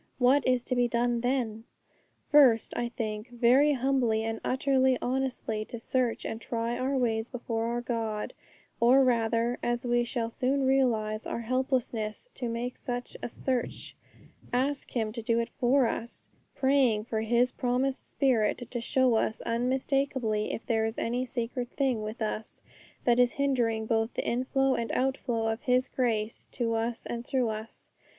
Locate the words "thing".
21.77-22.01